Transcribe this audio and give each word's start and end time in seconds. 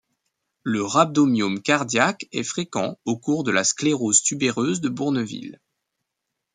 Le 0.63 0.81
rhabdomyome 0.81 1.61
cardiaque 1.61 2.27
est 2.31 2.41
fréquent 2.41 2.97
au 3.05 3.19
cours 3.19 3.43
de 3.43 3.51
la 3.51 3.63
sclérose 3.63 4.23
tubéreuse 4.23 4.81
de 4.81 4.89
Bourneville. 4.89 5.59